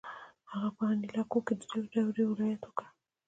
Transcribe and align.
هغه 0.51 0.69
په 0.77 0.83
انیلاکو 0.91 1.39
کې 1.45 1.53
درې 1.63 1.81
دورې 1.97 2.23
ولایت 2.31 2.61
وکړ. 2.65 2.85